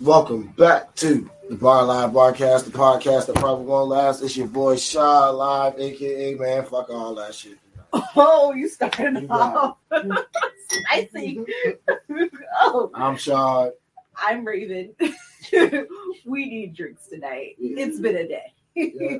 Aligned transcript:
Welcome 0.00 0.48
back 0.58 0.94
to 0.96 1.28
the 1.48 1.56
Bar 1.56 1.84
Live 1.84 2.10
Barcast, 2.10 2.64
the 2.64 2.70
podcast 2.70 3.26
that 3.26 3.36
probably 3.36 3.64
won't 3.66 3.88
last. 3.88 4.22
It's 4.22 4.36
your 4.36 4.46
boy 4.46 4.76
Shaw 4.76 5.30
Live, 5.30 5.78
aka 5.78 6.34
man, 6.34 6.64
fuck 6.64 6.90
all 6.90 7.14
that 7.14 7.34
shit. 7.34 7.58
Oh, 8.14 8.52
you 8.54 8.68
started 8.68 9.22
You 9.22 9.28
off 9.30 9.78
spicy. 10.68 11.44
oh, 12.60 12.90
I'm 12.94 13.16
Shaw. 13.16 13.70
I'm 14.16 14.44
Raven. 14.44 14.94
we 16.26 16.46
need 16.46 16.74
drinks 16.74 17.06
tonight. 17.08 17.56
Yeah. 17.58 17.84
It's 17.86 17.98
been 17.98 18.16
a 18.16 18.28
day. 18.28 18.52
Yeah. 18.74 19.18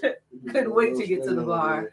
Couldn't 0.50 0.74
wait 0.74 0.96
to 0.96 1.06
get 1.06 1.24
to 1.24 1.34
the 1.34 1.42
bar. 1.42 1.92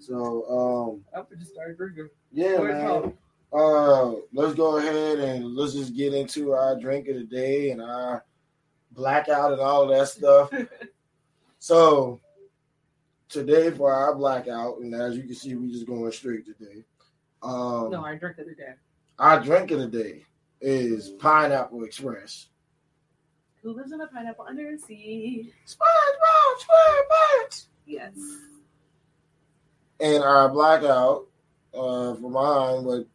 So, 0.00 1.02
um, 1.14 1.18
I'm 1.20 1.26
just 1.38 1.52
start 1.52 1.76
drinking. 1.76 2.08
yeah, 2.32 2.58
Where's 2.58 2.74
man. 2.76 2.86
home? 2.86 3.18
Uh, 3.52 4.12
let's 4.32 4.54
go 4.54 4.78
ahead 4.78 5.18
and 5.18 5.54
let's 5.54 5.74
just 5.74 5.94
get 5.94 6.14
into 6.14 6.52
our 6.52 6.78
drink 6.78 7.08
of 7.08 7.16
the 7.16 7.24
day 7.24 7.70
and 7.70 7.82
our 7.82 8.24
blackout 8.92 9.52
and 9.52 9.60
all 9.60 9.82
of 9.82 9.90
that 9.90 10.08
stuff. 10.08 10.50
so, 11.58 12.20
today 13.28 13.70
for 13.70 13.92
our 13.92 14.14
blackout, 14.14 14.78
and 14.78 14.94
as 14.94 15.16
you 15.16 15.24
can 15.24 15.34
see, 15.34 15.54
we're 15.54 15.70
just 15.70 15.86
going 15.86 16.10
straight 16.12 16.46
today. 16.46 16.82
Um, 17.42 17.90
No, 17.90 18.02
our 18.04 18.16
drink 18.16 18.38
of 18.38 18.46
the 18.46 18.54
day. 18.54 18.74
Our 19.18 19.40
drink 19.40 19.70
of 19.70 19.80
the 19.80 19.86
day 19.86 20.24
is 20.60 21.10
Pineapple 21.10 21.84
Express. 21.84 22.48
Who 23.62 23.74
lives 23.74 23.92
in 23.92 24.00
a 24.00 24.06
pineapple 24.06 24.46
under 24.48 24.70
a 24.70 24.78
sea? 24.78 25.52
SpongeBob 25.66 26.58
SquarePants. 26.58 27.66
Yes. 27.86 28.14
And 30.00 30.22
our 30.24 30.48
blackout 30.48 31.28
uh, 31.74 32.14
for 32.14 32.30
mine, 32.30 32.84
but 32.84 33.06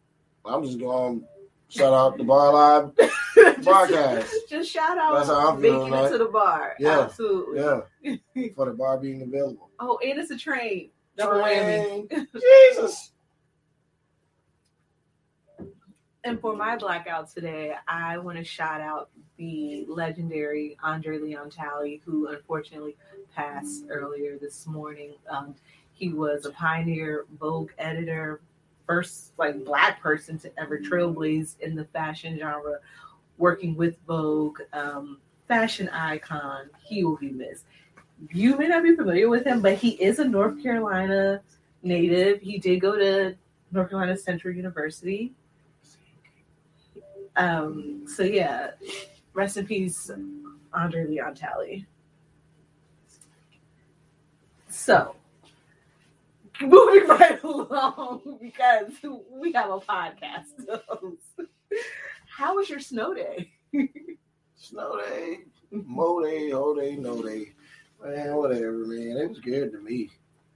I'm 0.44 0.64
just 0.64 0.78
going 0.78 1.20
to 1.20 1.26
shout 1.68 1.92
out 1.92 2.16
the 2.16 2.24
Bar 2.24 2.52
Live 2.52 2.94
podcast. 3.36 4.30
Just 4.48 4.70
shout 4.70 4.98
out 4.98 5.14
That's 5.14 5.28
how 5.28 5.50
I'm 5.50 5.60
making 5.60 5.92
it 5.92 6.10
to 6.10 6.18
the 6.18 6.26
bar. 6.26 6.74
Yeah. 6.78 7.00
Absolutely. 7.00 7.60
Yeah, 7.60 8.48
for 8.56 8.66
the 8.66 8.72
bar 8.72 8.98
being 8.98 9.22
available. 9.22 9.70
Oh, 9.78 9.98
and 10.02 10.18
it's 10.18 10.30
a 10.30 10.38
train. 10.38 10.90
Double 11.16 11.40
whammy. 11.40 12.08
Train. 12.08 12.28
Jesus. 12.72 13.12
And 16.24 16.40
for 16.40 16.56
my 16.56 16.76
blackout 16.76 17.30
today, 17.30 17.74
I 17.86 18.18
want 18.18 18.38
to 18.38 18.44
shout 18.44 18.80
out 18.80 19.10
the 19.36 19.86
legendary 19.88 20.76
Andre 20.82 21.18
Leon 21.18 21.50
Talley, 21.50 22.02
who 22.04 22.28
unfortunately 22.28 22.96
passed 23.34 23.84
earlier 23.88 24.36
this 24.36 24.66
morning. 24.66 25.14
Um, 25.30 25.54
he 25.92 26.12
was 26.12 26.44
a 26.44 26.50
pioneer 26.50 27.24
Vogue 27.38 27.70
editor, 27.78 28.40
first 28.88 29.32
like 29.38 29.64
black 29.64 30.02
person 30.02 30.38
to 30.38 30.50
ever 30.58 30.78
trailblaze 30.78 31.60
in 31.60 31.76
the 31.76 31.84
fashion 31.84 32.38
genre, 32.38 32.78
working 33.36 33.76
with 33.76 33.94
Vogue, 34.08 34.58
um, 34.72 35.18
fashion 35.46 35.88
icon. 35.90 36.70
He 36.82 37.04
will 37.04 37.18
be 37.18 37.30
missed. 37.30 37.66
You 38.32 38.56
may 38.56 38.66
not 38.66 38.82
be 38.82 38.96
familiar 38.96 39.28
with 39.28 39.46
him, 39.46 39.60
but 39.60 39.74
he 39.74 39.90
is 39.90 40.18
a 40.18 40.24
North 40.24 40.60
Carolina 40.60 41.40
native. 41.82 42.40
He 42.40 42.58
did 42.58 42.80
go 42.80 42.96
to 42.96 43.36
North 43.70 43.90
Carolina 43.90 44.16
Central 44.16 44.54
University. 44.54 45.32
Um, 47.36 48.04
so 48.08 48.24
yeah, 48.24 48.70
rest 49.34 49.58
in 49.58 49.66
peace, 49.66 50.10
Andre 50.72 51.06
Leon 51.06 51.34
Talley. 51.34 51.86
So 54.68 55.14
moving 56.62 57.08
right 57.08 57.42
along 57.42 58.38
because 58.40 58.92
we 59.30 59.52
have 59.52 59.70
a 59.70 59.78
podcast. 59.80 60.80
How 62.28 62.56
was 62.56 62.68
your 62.68 62.80
snow 62.80 63.14
day? 63.14 63.52
Snow 64.56 64.98
day, 65.08 65.40
mo 65.70 66.22
day, 66.22 66.50
ho 66.50 66.74
day, 66.74 66.96
no 66.96 67.22
day. 67.22 67.52
Man, 68.04 68.36
whatever, 68.36 68.86
man. 68.86 69.16
It 69.16 69.28
was 69.28 69.40
good 69.40 69.72
to 69.72 69.80
me. 69.80 70.10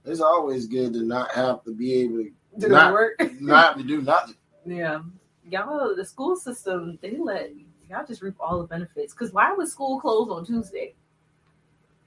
It's 0.05 0.21
always 0.21 0.67
good 0.67 0.93
to 0.93 1.03
not 1.03 1.31
have 1.31 1.63
to 1.63 1.73
be 1.73 1.93
able 1.95 2.17
to 2.23 2.31
Did 2.57 2.71
Not- 2.71 2.93
work? 2.93 3.13
not 3.39 3.65
have 3.65 3.77
to 3.77 3.83
do 3.83 4.01
nothing. 4.01 4.35
Yeah. 4.65 5.01
Y'all, 5.49 5.95
the 5.95 6.05
school 6.05 6.35
system, 6.35 6.97
they 7.01 7.17
let 7.17 7.51
y'all 7.89 8.05
just 8.05 8.21
reap 8.21 8.35
all 8.39 8.61
the 8.61 8.67
benefits. 8.67 9.13
Because 9.13 9.33
why 9.33 9.51
was 9.53 9.71
school 9.71 9.99
closed 9.99 10.31
on 10.31 10.45
Tuesday? 10.45 10.95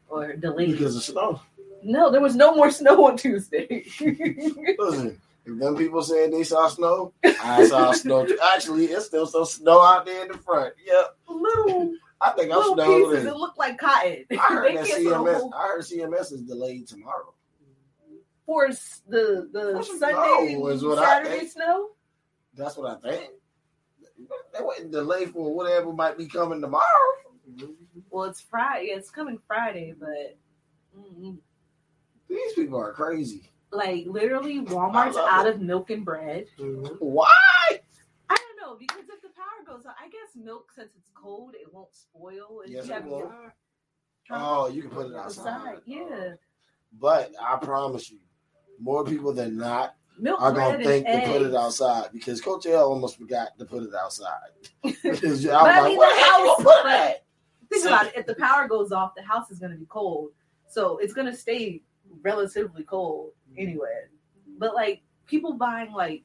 Or 0.09 0.35
delayed? 0.35 0.73
Because 0.73 0.97
of 0.97 1.03
snow. 1.03 1.41
No, 1.83 2.11
there 2.11 2.21
was 2.21 2.37
no 2.37 2.55
more 2.55 2.71
snow 2.73 3.07
on 3.07 3.17
Tuesday. 3.17 3.85
Listen, 4.01 5.21
if 5.45 5.59
them 5.59 5.77
people 5.77 6.03
said 6.03 6.33
they 6.33 6.43
saw 6.43 6.69
snow, 6.69 7.13
I 7.25 7.67
saw 7.67 7.93
snow. 7.93 8.27
too. 8.27 8.39
Actually, 8.53 8.87
it's 8.87 9.07
still 9.07 9.27
some 9.27 9.45
snow 9.45 9.81
out 9.83 10.05
there 10.05 10.23
in 10.23 10.29
the 10.33 10.39
front. 10.39 10.75
Yep. 10.85 11.17
little 11.29 11.95
I 12.21 12.31
think 12.31 12.51
I'm 12.53 12.75
snowed 12.75 13.15
in. 13.15 13.27
It 13.27 13.37
looked 13.37 13.59
like 13.59 13.79
cotton. 13.79 14.25
I 14.31 14.37
heard 14.37 14.77
that 14.77 14.87
CMS. 14.87 15.35
whole 15.35 15.55
I 15.55 15.69
heard 15.69 15.83
CMS 15.83 16.33
is 16.33 16.43
delayed 16.43 16.89
tomorrow. 16.89 17.35
force 18.47 19.03
the 19.09 19.49
the 19.53 19.75
What's 19.75 19.99
Sunday 19.99 20.55
snow 20.55 20.69
is 20.69 20.83
what 20.83 20.99
I 20.99 21.23
Saturday 21.23 21.47
snow. 21.47 21.91
That's 22.55 22.77
what 22.77 22.91
I 22.91 23.09
think. 23.09 23.31
They 24.53 24.65
wouldn't 24.65 24.91
delay 24.93 25.27
for 25.27 25.55
whatever 25.55 25.93
might 25.93 26.17
be 26.17 26.27
coming 26.27 26.63
tomorrow. 26.63 26.83
Well, 28.11 28.25
it's 28.25 28.41
Friday. 28.41 28.87
It's 28.87 29.11
coming 29.11 29.39
Friday, 29.47 29.95
but 29.99 30.39
mm, 30.99 31.37
These 32.29 32.53
people 32.55 32.79
are 32.79 32.93
crazy. 32.93 33.51
like 33.73 34.05
literally, 34.07 34.61
Walmart's 34.61 35.17
out 35.17 35.47
it. 35.47 35.55
of 35.57 35.61
milk 35.61 35.91
and 35.91 36.05
bread. 36.05 36.47
Mm-hmm. 36.59 36.95
Why? 36.99 37.27
I 38.31 38.37
don't 38.37 38.57
know 38.61 38.77
because 38.79 39.05
if 39.09 39.21
the 39.23 39.29
power 39.29 39.65
goes 39.77 39.87
out, 39.87 39.95
I 40.01 40.07
guess 40.09 40.35
milk 40.37 40.71
since 40.75 40.91
it's 40.97 41.11
cold, 41.15 41.55
it 41.55 41.73
won't 41.73 41.95
spoil. 41.95 42.63
And 42.65 42.73
Yes, 42.73 42.89
you 42.89 42.95
it 42.95 43.05
will. 43.05 43.33
Oh, 44.31 44.69
you 44.69 44.83
can 44.83 44.91
put 44.91 45.07
it 45.07 45.15
outside. 45.17 45.77
Yeah, 45.85 46.33
But 46.99 47.33
I 47.41 47.57
promise 47.59 48.11
you, 48.11 48.19
more 48.81 49.05
people 49.05 49.33
than 49.33 49.57
not 49.57 49.95
milk 50.19 50.41
are 50.41 50.53
bread 50.53 50.73
gonna 50.73 50.85
think 50.85 51.07
and 51.07 51.23
to 51.25 51.31
put 51.33 51.43
it 51.43 51.55
outside 51.55 52.09
because 52.13 52.41
Coach 52.41 52.67
L 52.67 52.89
almost 52.91 53.19
forgot 53.19 53.57
to 53.59 53.65
put 53.65 53.83
it 53.85 53.95
outside. 53.95 54.51
Because 54.83 55.23
I 55.23 55.29
was 55.29 55.45
But 55.45 55.55
I 55.55 55.81
like, 55.81 55.89
mean, 55.91 55.99
where 55.99 56.09
the 56.11 56.15
the 56.17 56.21
hell 56.25 56.41
you 56.41 56.47
house- 56.49 56.57
gonna 56.57 56.65
put 56.65 56.83
but- 56.83 56.85
that? 56.85 57.23
Think 57.69 57.85
about 57.87 58.07
it. 58.07 58.13
If 58.17 58.27
the 58.27 58.35
power 58.37 58.69
goes 58.69 58.93
off, 58.93 59.15
the 59.17 59.23
house 59.23 59.51
is 59.51 59.59
going 59.59 59.73
to 59.73 59.77
be 59.79 59.87
cold, 59.87 60.31
so 60.69 60.99
it's 60.99 61.13
going 61.13 61.27
to 61.27 61.37
stay 61.37 61.83
relatively 62.23 62.83
cold 62.85 63.33
anyway. 63.57 64.05
But 64.59 64.75
like 64.75 65.03
people 65.27 65.55
buying 65.55 65.93
like 65.93 66.23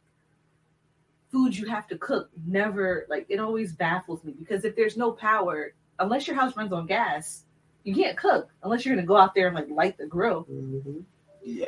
food 1.32 1.56
you 1.58 1.66
have 1.68 1.88
to 1.88 1.98
cook, 1.98 2.30
never 2.46 3.06
like 3.10 3.26
it 3.30 3.40
always 3.40 3.74
baffles 3.74 4.24
me 4.24 4.34
because 4.38 4.66
if 4.66 4.76
there's 4.76 4.98
no 4.98 5.12
power, 5.12 5.74
unless 6.00 6.28
your 6.28 6.36
house 6.36 6.56
runs 6.58 6.74
on 6.74 6.86
gas, 6.88 7.44
you 7.84 7.96
can't 7.96 8.18
cook 8.18 8.50
unless 8.64 8.86
you're 8.86 8.96
going 8.96 9.04
to 9.06 9.08
go 9.08 9.18
out 9.18 9.34
there 9.34 9.48
and 9.48 9.56
like 9.56 9.70
light 9.70 9.98
the 9.98 10.06
grill. 10.06 10.46
Yeah, 11.44 11.66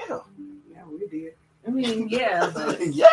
Yeah, 0.71 0.83
we 0.91 1.07
did. 1.07 1.33
I 1.65 1.71
mean, 1.71 2.09
yeah, 2.09 2.51
but 2.53 2.85
yeah, 2.93 3.07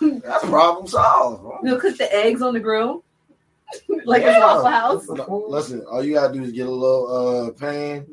that's 0.00 0.44
problem 0.46 0.86
solved. 0.86 1.64
you'll 1.64 1.78
cook 1.78 1.96
the 1.98 2.12
eggs 2.14 2.40
on 2.40 2.54
the 2.54 2.60
grill 2.60 3.04
like 4.04 4.22
it's 4.22 4.30
Yeah. 4.30 4.40
Waffle 4.40 4.70
House. 4.70 5.06
Listen, 5.48 5.84
all 5.90 6.02
you 6.04 6.14
gotta 6.14 6.32
do 6.32 6.42
is 6.42 6.52
get 6.52 6.66
a 6.66 6.70
little 6.70 7.48
uh 7.48 7.50
pan. 7.52 8.06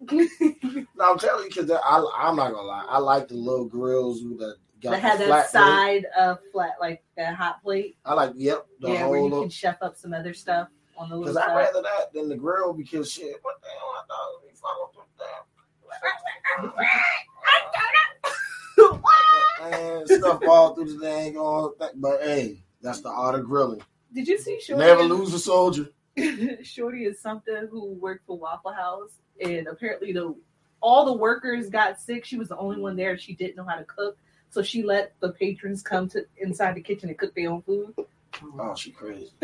No, 0.00 1.12
I'm 1.12 1.18
telling 1.18 1.44
you 1.44 1.48
because 1.48 1.70
I 1.70 2.04
I'm 2.16 2.36
not 2.36 2.52
gonna 2.52 2.66
lie. 2.66 2.86
I 2.88 2.98
like 2.98 3.28
the 3.28 3.34
little 3.34 3.66
grills 3.66 4.22
with 4.22 4.38
the 4.38 4.56
got 4.80 4.92
that 4.92 5.00
had 5.00 5.18
the 5.18 5.24
that 5.26 5.50
flat 5.50 5.50
plate. 5.50 5.60
side 5.62 6.06
uh 6.16 6.36
flat 6.52 6.72
like 6.80 7.02
that 7.16 7.34
hot 7.34 7.62
plate. 7.62 7.96
I 8.04 8.14
like 8.14 8.32
yep 8.36 8.66
the 8.80 8.92
yeah, 8.92 9.06
where 9.06 9.18
you 9.18 9.24
little 9.24 9.40
can 9.42 9.50
chef 9.50 9.76
up 9.82 9.96
some 9.96 10.12
other 10.12 10.34
stuff 10.34 10.68
on 10.96 11.08
the 11.08 11.16
little 11.16 11.32
because 11.32 11.36
I'd 11.36 11.48
side. 11.48 11.56
rather 11.56 11.82
that 11.82 12.12
than 12.12 12.28
the 12.28 12.36
grill 12.36 12.72
because 12.72 13.10
shit. 13.10 13.36
What 13.42 13.56
the 13.60 13.68
hell? 13.68 13.94
I 13.96 14.02
thought 14.08 14.42
we 14.44 14.50
fucking 14.54 15.00
with 15.00 15.06
that. 15.18 15.44
Man, 19.70 20.06
stuff 20.08 20.42
fall 20.44 20.74
through 20.74 20.98
the 20.98 21.04
dang 21.04 21.36
all 21.36 21.74
That 21.78 22.00
but 22.00 22.22
hey, 22.22 22.62
that's 22.80 23.00
the 23.00 23.08
art 23.10 23.34
of 23.34 23.44
grilling. 23.44 23.82
Did 24.12 24.28
you 24.28 24.38
see 24.38 24.60
Shorty? 24.60 24.84
Never 24.84 25.02
lose 25.02 25.34
a 25.34 25.38
soldier. 25.38 25.88
Shorty 26.62 27.04
is 27.04 27.20
something 27.20 27.68
who 27.70 27.94
worked 27.94 28.26
for 28.26 28.38
Waffle 28.38 28.72
House, 28.72 29.10
and 29.42 29.66
apparently 29.68 30.12
the 30.12 30.34
all 30.80 31.04
the 31.06 31.12
workers 31.12 31.68
got 31.70 32.00
sick. 32.00 32.24
She 32.24 32.36
was 32.38 32.48
the 32.48 32.56
only 32.56 32.80
one 32.80 32.96
there. 32.96 33.18
She 33.18 33.34
didn't 33.34 33.56
know 33.56 33.64
how 33.64 33.76
to 33.76 33.84
cook, 33.84 34.16
so 34.50 34.62
she 34.62 34.82
let 34.82 35.12
the 35.20 35.32
patrons 35.32 35.82
come 35.82 36.08
to 36.10 36.24
inside 36.38 36.74
the 36.76 36.80
kitchen 36.80 37.08
and 37.08 37.18
cook 37.18 37.34
their 37.34 37.50
own 37.50 37.62
food. 37.62 37.94
Oh, 38.58 38.74
she 38.76 38.90
crazy. 38.92 39.30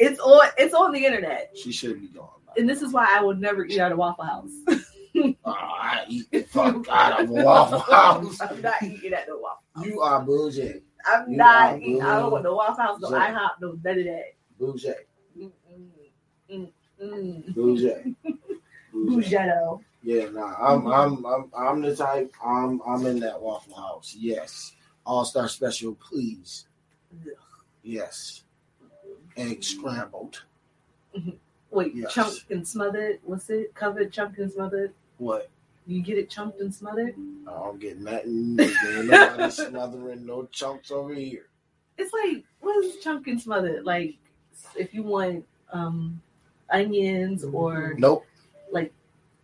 It's 0.00 0.20
on. 0.20 0.48
It's 0.56 0.74
on 0.74 0.92
the 0.92 1.04
internet, 1.04 1.50
She 1.56 1.72
should 1.72 2.00
be 2.00 2.06
gone. 2.08 2.28
and 2.56 2.68
this 2.68 2.82
is 2.82 2.92
why 2.92 3.08
I 3.10 3.20
will 3.20 3.34
never 3.34 3.64
eat 3.64 3.78
at 3.80 3.90
a 3.92 3.96
Waffle 3.96 4.24
House. 4.24 4.50
Oh, 5.16 5.34
I 5.52 6.04
eat 6.08 6.30
the 6.30 6.42
fuck 6.44 6.86
out 6.88 7.22
of 7.22 7.28
Waffle 7.30 7.78
House. 7.92 8.40
I'm 8.40 8.60
not 8.62 8.80
eating 8.84 9.12
at 9.12 9.26
the 9.26 9.36
Waffle. 9.36 9.62
House. 9.74 9.84
You 9.86 10.00
are 10.00 10.22
bougie. 10.22 10.82
I'm 11.04 11.32
you 11.32 11.36
not. 11.38 11.80
Eating, 11.80 12.02
I 12.02 12.20
don't 12.20 12.30
want 12.30 12.44
no 12.44 12.54
Waffle 12.54 12.84
House, 12.84 13.00
no. 13.00 13.10
IHOP, 13.10 13.50
no 13.60 13.78
none 13.82 13.98
of 13.98 14.04
that. 14.04 14.24
Bougie. 14.60 14.92
Mm, 15.36 15.50
mm, 16.52 16.70
mm. 17.02 17.54
Bougetto. 18.94 19.80
Yeah, 20.04 20.28
nah. 20.30 20.54
I'm 20.60 20.86
I'm 20.86 21.26
I'm 21.26 21.50
I'm 21.58 21.82
the 21.82 21.94
type. 21.94 22.32
I'm 22.42 22.80
I'm 22.86 23.04
in 23.04 23.18
that 23.20 23.38
Waffle 23.42 23.74
House. 23.74 24.14
Yes. 24.16 24.72
All 25.04 25.24
Star 25.24 25.48
Special, 25.48 25.94
please. 25.96 26.66
Ugh. 27.12 27.32
Yes. 27.82 28.44
egg 29.36 29.64
scrambled. 29.64 30.42
Wait, 31.70 31.94
Yes. 31.96 32.14
chunked 32.14 32.50
and 32.50 32.66
smothered. 32.66 33.18
What's 33.24 33.50
it? 33.50 33.74
Covered, 33.74 34.12
chunked 34.12 34.38
and 34.38 34.50
smothered. 34.52 34.92
What? 35.18 35.50
You 35.86 36.00
get 36.00 36.16
it 36.16 36.30
chunked 36.30 36.60
and 36.60 36.72
smothered. 36.74 37.14
I 37.46 37.50
don't 37.50 37.80
get 37.80 37.98
nothing. 37.98 38.56
Ain't 38.60 39.06
nobody 39.08 39.50
smothering 39.50 40.26
no 40.26 40.46
chunks 40.52 40.90
over 40.92 41.12
here. 41.12 41.46
It's 41.98 42.12
like 42.12 42.44
what 42.60 42.84
is 42.84 42.98
chunked 43.02 43.26
and 43.26 43.40
smothered? 43.40 43.84
Like 43.84 44.14
if 44.76 44.94
you 44.94 45.02
want 45.02 45.44
um 45.72 46.20
onions 46.70 47.44
or 47.44 47.94
Nope. 47.98 48.24
Like 48.70 48.92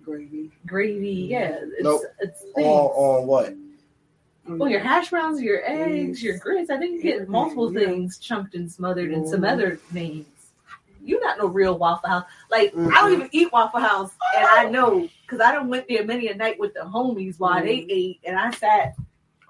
gravy. 0.03 0.51
gravy, 0.67 1.11
yeah, 1.31 1.57
it's 1.63 1.83
Nope. 1.83 2.03
it's 2.21 2.43
On 2.43 2.53
things. 2.55 2.67
on 2.69 3.27
what? 3.27 3.55
Well, 4.47 4.69
your 4.69 4.81
hash 4.81 5.09
browns, 5.11 5.41
your 5.41 5.63
eggs, 5.65 6.23
your 6.23 6.37
grits. 6.39 6.69
I 6.71 6.77
think 6.77 6.97
you 6.97 7.03
get 7.03 7.29
multiple 7.29 7.73
Yeah. 7.73 7.87
things 7.87 8.19
chunked 8.19 8.55
and 8.55 8.71
smothered 8.71 9.11
and 9.11 9.27
some 9.27 9.41
Mhm. 9.41 9.51
other 9.51 9.81
names. 9.93 10.27
You're 11.03 11.21
not 11.23 11.39
no 11.39 11.47
real 11.47 11.79
Waffle 11.79 12.09
House. 12.11 12.25
Like 12.51 12.75
I 12.75 12.77
Mhm. 12.77 12.91
don't 12.95 13.13
even 13.13 13.29
eat 13.33 13.53
Waffle 13.53 13.81
House, 13.81 14.13
and 14.37 14.45
I 14.47 14.69
know 14.69 15.09
because 15.23 15.41
I 15.41 15.53
don't 15.53 15.69
went 15.69 15.89
there 15.89 16.05
many 16.05 16.29
a 16.29 16.35
night 16.35 16.59
with 16.59 16.75
the 16.75 16.81
homies 16.81 17.39
while 17.41 17.63
they 17.63 17.79
Mhm. 17.81 17.87
ate, 17.91 18.21
and 18.25 18.39
I 18.39 18.51
sat. 18.51 18.95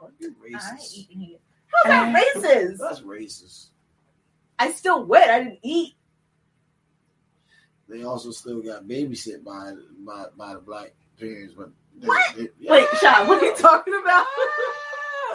Oh, 0.00 0.10
you 0.20 0.32
racist. 0.44 0.96
eating 0.98 1.20
here. 1.20 1.38
How's 1.72 1.90
that 1.90 2.14
racist? 2.36 2.78
That's 2.78 3.00
racist. 3.00 3.66
I 4.60 4.70
still 4.70 5.04
went. 5.04 5.28
I 5.30 5.42
didn't 5.42 5.58
eat. 5.62 5.94
They 7.94 8.02
also 8.02 8.32
still 8.32 8.60
got 8.60 8.84
babysit 8.88 9.44
by 9.44 9.72
by 10.04 10.24
by 10.36 10.54
the 10.54 10.58
black 10.60 10.94
parents, 11.18 11.54
but 11.56 11.70
they, 12.00 12.08
What? 12.08 12.36
they- 12.36 12.48
Wait, 12.68 12.86
Sean, 13.00 13.28
what 13.28 13.40
are 13.40 13.46
you 13.46 13.54
talking 13.54 13.94
about? 14.02 14.26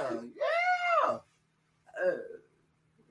Yeah, 0.02 0.22
yeah. 1.06 1.18
Uh, 2.06 2.12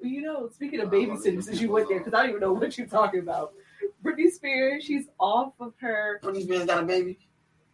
you 0.02 0.20
know, 0.20 0.50
speaking 0.52 0.80
of 0.80 0.90
babysitting, 0.90 1.42
since 1.42 1.62
you 1.62 1.70
went 1.72 1.88
there, 1.88 1.98
because 1.98 2.12
I 2.12 2.18
don't 2.20 2.28
even 2.28 2.40
know 2.42 2.52
what 2.52 2.76
you're 2.76 2.86
talking 2.86 3.20
about. 3.20 3.54
Britney 4.04 4.30
Spears, 4.30 4.84
she's 4.84 5.06
off 5.18 5.54
of 5.60 5.72
her. 5.80 6.20
Britney 6.22 6.42
Spears 6.42 6.66
got 6.66 6.82
a 6.82 6.86
baby. 6.86 7.18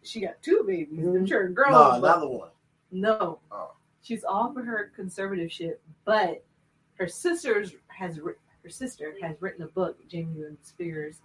She 0.01 0.21
got 0.21 0.41
two 0.41 0.63
babies. 0.65 1.03
Mhm. 1.05 1.17
I'm 1.19 1.25
sure 1.25 1.49
girls. 1.49 1.71
no, 1.71 1.91
another 1.91 2.27
one. 2.29 2.49
No, 2.91 3.39
Oh. 3.51 3.73
she's 4.01 4.23
off 4.23 4.55
of 4.55 4.65
her 4.65 4.91
conservative 4.95 5.51
shit, 5.51 5.81
but 6.05 6.41
her 6.95 7.07
sister's 7.09 7.73
has 7.87 8.15
her 8.17 8.69
sister 8.69 9.13
has 9.21 9.35
written 9.41 9.63
a 9.63 9.67
book, 9.67 9.97
Jamie 10.07 10.39
Lynn 10.41 10.57
Spears, 10.63 11.19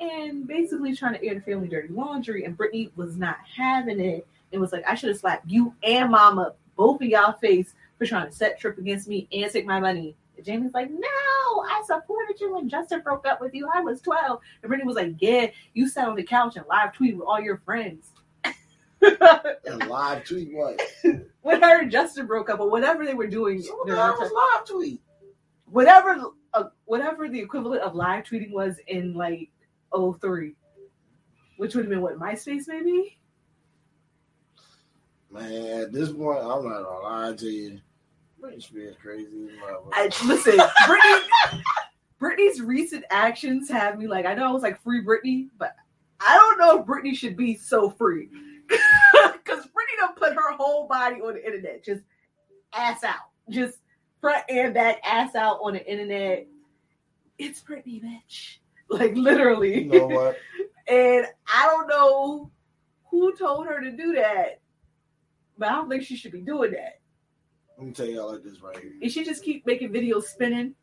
and 0.00 0.46
basically 0.46 0.94
trying 0.94 1.14
to 1.14 1.24
air 1.24 1.34
the 1.34 1.40
family 1.40 1.68
dirty 1.68 1.88
laundry. 1.88 2.44
And 2.44 2.56
Britney 2.56 2.90
was 2.96 3.16
not 3.16 3.36
having 3.56 4.00
it. 4.00 4.26
and 4.52 4.60
was 4.60 4.72
like 4.72 4.84
I 4.86 4.94
should 4.94 5.08
have 5.10 5.18
slapped 5.18 5.48
you 5.50 5.74
and 5.82 6.10
Mama, 6.10 6.54
both 6.76 7.00
of 7.02 7.08
y'all 7.08 7.32
face 7.32 7.74
for 7.98 8.06
trying 8.06 8.26
to 8.28 8.32
set 8.32 8.58
trip 8.60 8.78
against 8.78 9.08
me 9.08 9.26
and 9.32 9.50
take 9.50 9.66
my 9.66 9.80
money. 9.80 10.14
And 10.36 10.46
Jamie's 10.46 10.72
like, 10.72 10.88
no, 10.90 10.98
I 11.00 11.82
supported 11.86 12.40
you 12.40 12.54
when 12.54 12.68
Justin 12.68 13.00
broke 13.00 13.26
up 13.26 13.40
with 13.40 13.54
you. 13.54 13.68
I 13.74 13.80
was 13.80 14.00
12. 14.00 14.40
And 14.62 14.72
Britney 14.72 14.84
was 14.84 14.94
like, 14.96 15.14
yeah, 15.18 15.48
you 15.74 15.88
sat 15.88 16.06
on 16.08 16.14
the 16.14 16.22
couch 16.22 16.56
and 16.56 16.64
live 16.68 16.92
tweet 16.92 17.16
with 17.16 17.26
all 17.26 17.40
your 17.40 17.58
friends. 17.58 18.06
And 19.00 19.88
live 19.88 20.24
tweet 20.24 20.52
what? 20.52 20.80
when 21.42 21.62
her 21.62 21.82
and 21.82 21.90
Justin 21.90 22.26
broke 22.26 22.50
up 22.50 22.60
or 22.60 22.70
whatever 22.70 23.04
they 23.04 23.14
were 23.14 23.26
doing, 23.26 23.62
So 23.62 23.76
what 23.76 23.86
the 23.86 23.94
during 23.94 24.06
hell 24.06 24.16
that 24.18 24.20
was 24.20 24.32
live 24.32 24.66
tweet? 24.66 25.00
whatever 25.70 26.16
uh, 26.54 26.64
whatever 26.86 27.28
the 27.28 27.38
equivalent 27.38 27.82
of 27.82 27.94
live 27.94 28.24
tweeting 28.24 28.50
was 28.52 28.76
in 28.86 29.12
like 29.14 29.50
03, 29.92 30.54
which 31.56 31.74
would 31.74 31.84
have 31.84 31.90
been 31.90 32.02
what 32.02 32.18
MySpace 32.18 32.64
maybe. 32.68 33.18
Man, 35.30 35.80
at 35.80 35.92
this 35.92 36.10
point, 36.10 36.38
I'm 36.40 36.64
not 36.64 36.82
gonna 36.82 37.00
lie 37.00 37.34
to 37.34 37.46
you. 37.46 37.80
Britney 38.40 38.62
Spears 38.62 38.96
crazy. 39.00 39.50
I, 39.92 40.10
listen, 40.24 40.58
Britney, 40.86 41.62
Britney's 42.20 42.60
recent 42.60 43.04
actions 43.10 43.68
have 43.68 43.98
me 43.98 44.06
like 44.06 44.26
I 44.26 44.34
know 44.34 44.48
I 44.48 44.52
was 44.52 44.62
like 44.62 44.80
free 44.82 45.04
Britney, 45.04 45.48
but 45.58 45.74
I 46.20 46.34
don't 46.34 46.58
know 46.58 46.80
if 46.80 46.86
Britney 46.86 47.16
should 47.16 47.36
be 47.36 47.54
so 47.54 47.90
free 47.90 48.28
because 48.68 49.64
Britney 49.66 49.96
don't 49.98 50.16
put 50.16 50.34
her 50.34 50.52
whole 50.56 50.86
body 50.86 51.16
on 51.16 51.34
the 51.34 51.44
internet, 51.44 51.84
just 51.84 52.02
ass 52.72 53.04
out, 53.04 53.30
just 53.50 53.78
front 54.20 54.44
and 54.48 54.72
back 54.72 55.00
ass 55.04 55.34
out 55.34 55.58
on 55.62 55.74
the 55.74 55.90
internet. 55.90 56.46
It's 57.38 57.60
Britney, 57.60 58.02
bitch. 58.02 58.58
Like 58.90 59.14
literally. 59.16 59.84
you 59.84 59.90
know 59.90 60.06
what? 60.06 60.36
And 60.88 61.26
I 61.46 61.66
don't 61.66 61.86
know 61.86 62.50
who 63.10 63.36
told 63.36 63.66
her 63.66 63.78
to 63.78 63.90
do 63.90 64.14
that, 64.14 64.62
but 65.58 65.68
I 65.68 65.72
don't 65.72 65.90
think 65.90 66.02
she 66.02 66.16
should 66.16 66.32
be 66.32 66.40
doing 66.40 66.70
that. 66.70 67.00
Let 67.76 67.86
me 67.86 67.92
tell 67.92 68.06
y'all 68.06 68.32
like 68.32 68.42
this 68.42 68.62
right 68.62 68.74
here. 68.78 68.94
And 69.02 69.12
she 69.12 69.22
just 69.22 69.44
keep 69.44 69.66
making 69.66 69.92
videos 69.92 70.22
spinning. 70.22 70.74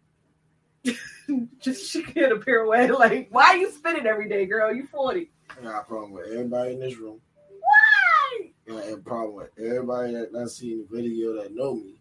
just 1.60 1.90
she 1.90 2.04
can 2.04 2.32
a 2.32 2.36
pirouette. 2.36 2.92
Like, 3.00 3.30
why 3.32 3.46
are 3.46 3.58
you 3.58 3.72
spinning 3.72 4.06
every 4.06 4.30
day, 4.30 4.46
girl? 4.46 4.72
You 4.72 4.86
40. 4.86 5.32
I 5.50 5.64
got 5.64 5.82
a 5.82 5.84
problem 5.86 6.12
with 6.12 6.28
everybody 6.28 6.74
in 6.74 6.80
this 6.80 6.98
room. 6.98 7.20
Why? 7.60 8.52
And 8.68 8.78
I 8.78 8.86
have 8.86 9.00
a 9.00 9.02
problem 9.02 9.36
with 9.38 9.50
everybody 9.58 10.14
that 10.14 10.32
not 10.32 10.52
seen 10.52 10.86
the 10.88 10.96
video 10.96 11.42
that 11.42 11.56
know 11.56 11.74
me. 11.74 11.96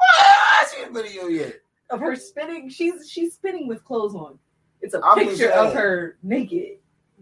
I 0.00 0.64
seen 0.66 0.92
the 0.92 1.02
video 1.02 1.26
yet. 1.26 1.54
Of 1.90 2.00
her 2.00 2.16
spinning, 2.16 2.68
she's 2.68 3.10
she's 3.10 3.34
spinning 3.34 3.66
with 3.66 3.84
clothes 3.84 4.14
on. 4.14 4.38
It's 4.82 4.94
a 4.94 5.00
I'm 5.02 5.18
picture 5.26 5.50
of 5.50 5.72
her 5.72 6.18
naked. 6.22 6.78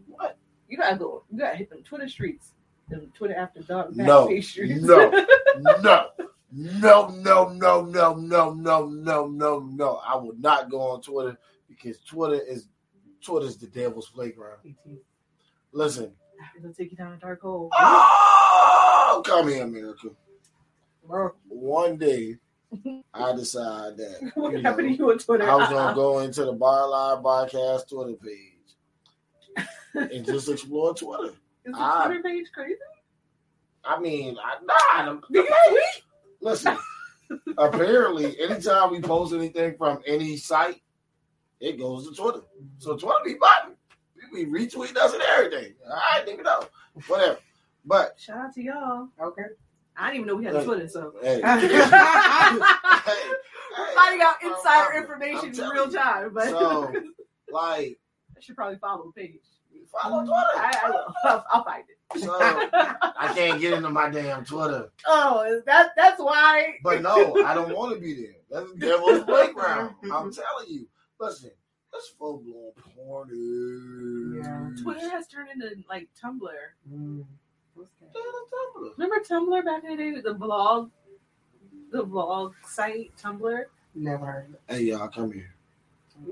What? 0.06 0.36
You 0.68 0.76
gotta 0.78 0.96
go. 0.96 1.24
You 1.30 1.38
gotta 1.38 1.56
hit 1.56 1.70
them 1.70 1.82
Twitter 1.82 2.08
streets. 2.08 2.54
Them 2.88 3.12
Twitter 3.14 3.36
after 3.36 3.60
dark 3.62 3.94
No, 3.94 4.26
streets. 4.40 4.82
no. 4.82 5.26
No. 5.82 6.06
No, 6.52 7.08
no, 7.08 7.48
no, 7.50 7.84
no, 7.84 8.14
no, 8.14 8.52
no, 8.54 8.86
no, 8.88 9.26
no, 9.28 9.58
no. 9.60 10.00
I 10.04 10.16
will 10.16 10.34
not 10.38 10.68
go 10.68 10.80
on 10.80 11.00
Twitter 11.00 11.38
because 11.68 11.98
Twitter 12.00 12.40
is 12.44 12.66
Twitter's 13.24 13.56
the 13.56 13.68
devil's 13.68 14.08
playground. 14.08 14.58
Listen. 15.72 16.12
It'll 16.58 16.72
take 16.72 16.90
you 16.90 16.96
down 16.96 17.12
a 17.12 17.18
dark 17.18 17.42
hole. 17.42 17.70
Oh, 17.78 19.22
come 19.24 19.48
here, 19.48 19.62
America. 19.64 20.08
Bro, 21.06 21.32
One 21.48 21.96
day, 21.98 22.36
I 23.14 23.32
decide 23.34 23.96
that 23.96 24.30
what 24.34 24.52
you 24.52 24.62
happened 24.62 24.88
know, 24.90 24.92
to 24.96 24.98
you 24.98 25.10
on 25.10 25.18
Twitter? 25.18 25.50
I 25.50 25.54
was 25.56 25.68
Uh-uh. 25.70 25.74
gonna 25.74 25.94
go 25.94 26.18
into 26.20 26.44
the 26.44 26.52
Bar 26.52 26.88
Live 26.88 27.18
Podcast 27.18 27.88
Twitter 27.88 28.14
page 28.14 29.66
and 29.94 30.24
just 30.24 30.48
explore 30.48 30.94
Twitter. 30.94 31.32
Is 31.64 31.72
the 31.72 31.78
Ah. 31.78 32.06
Twitter 32.06 32.22
page 32.22 32.46
crazy? 32.54 32.76
I 33.84 33.98
mean, 33.98 34.36
I 34.38 34.54
nah. 34.64 35.02
I'm- 35.04 35.22
Do 35.32 35.40
you 35.40 35.48
tweet? 35.68 36.04
Listen, 36.40 36.76
apparently, 37.58 38.38
anytime 38.40 38.90
we 38.92 39.00
post 39.00 39.34
anything 39.34 39.76
from 39.76 40.00
any 40.06 40.36
site, 40.36 40.80
it 41.60 41.78
goes 41.78 42.08
to 42.08 42.14
Twitter. 42.14 42.40
So 42.78 42.96
Twitter 42.96 43.18
be 43.24 43.34
button. 43.34 43.74
We 44.32 44.46
retweet 44.46 44.96
us 44.96 45.12
and 45.12 45.22
everything. 45.22 45.74
I 45.92 46.18
didn't 46.20 46.32
even 46.34 46.44
know. 46.44 46.60
Whatever. 47.08 47.38
But 47.84 48.14
Shout 48.18 48.38
out 48.38 48.54
to 48.54 48.62
y'all. 48.62 49.08
Okay. 49.20 49.42
I 49.96 50.06
didn't 50.10 50.16
even 50.16 50.26
know 50.28 50.36
we 50.36 50.44
had 50.44 50.54
a 50.54 50.60
Hey. 50.60 50.64
Twitter, 50.64 50.88
so 50.88 51.12
hey, 51.22 51.40
we're 51.42 51.50
hey, 51.50 52.58
finding 53.94 54.22
out 54.22 54.36
I'm- 54.42 54.52
insider 54.52 54.92
I'm- 54.94 55.02
information 55.02 55.38
I'm 55.40 55.44
in 55.46 55.52
telling 55.54 55.72
real 55.76 55.86
you. 55.86 55.92
time. 55.92 56.30
But 56.34 56.48
So, 56.48 56.92
like, 57.52 57.98
I 58.36 58.40
should 58.40 58.56
probably 58.56 58.78
follow 58.78 59.12
the 59.14 59.20
page. 59.20 59.40
follow 59.92 60.20
Twitter. 60.20 60.32
I, 60.34 60.80
I 60.84 60.90
will. 60.90 61.14
I'll, 61.24 61.44
I'll 61.52 61.64
find 61.64 61.84
it. 61.88 61.96
So 62.20 62.36
I 62.40 63.32
can't 63.34 63.60
get 63.60 63.72
into 63.72 63.88
my 63.90 64.08
damn 64.10 64.44
Twitter. 64.44 64.90
oh, 65.06 65.42
is 65.42 65.62
that 65.66 65.90
that's 65.96 66.20
why. 66.20 66.74
But 66.82 67.02
no, 67.02 67.44
I 67.44 67.54
don't 67.54 67.76
want 67.76 67.94
to 67.94 68.00
be 68.00 68.14
there. 68.14 68.34
That's 68.50 68.72
the 68.72 68.78
devil's 68.78 69.24
playground. 69.24 69.94
I'm 70.04 70.32
telling 70.32 70.66
you. 70.68 70.88
Listen, 71.20 71.50
that's 71.92 72.08
full 72.18 72.38
blown 72.38 72.72
porn. 72.96 74.40
Yeah. 74.42 74.82
Twitter 74.82 75.08
has 75.10 75.28
turned 75.28 75.50
into 75.50 75.70
like 75.88 76.08
Tumblr. 76.20 76.40
Mm. 76.92 77.24
What's 77.74 77.90
that? 78.00 78.12
Tumblr. 78.14 78.90
Remember 78.98 79.16
Tumblr 79.28 79.64
back 79.64 79.84
in 79.84 79.96
the 79.96 79.96
day? 80.14 80.20
The 80.20 80.34
blog, 80.34 80.90
the 81.92 82.02
blog 82.04 82.54
site 82.66 83.12
Tumblr. 83.20 83.64
Never 83.94 84.26
heard. 84.26 84.54
Hey 84.68 84.82
y'all, 84.82 85.08
come 85.08 85.32
here. 85.32 85.54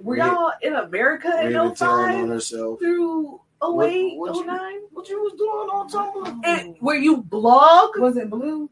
Were 0.02 0.14
Raven- 0.14 0.26
y'all 0.34 0.52
in 0.62 0.74
America 0.74 1.28
in 1.40 1.46
Raven 1.54 1.74
telling 1.74 2.04
on 2.04 2.12
05 2.26 2.28
herself. 2.28 2.78
through 2.78 3.40
What- 3.60 3.86
08, 3.86 4.18
what 4.18 4.34
you- 4.36 4.44
09? 4.46 4.80
What 4.92 5.08
you 5.08 5.22
was 5.22 5.32
doing 5.34 5.68
on 5.70 5.88
Tumblr? 5.88 6.40
And 6.44 6.76
where 6.80 6.96
you 6.96 7.18
blog 7.18 7.98
Was 7.98 8.16
it 8.16 8.30
blue? 8.30 8.70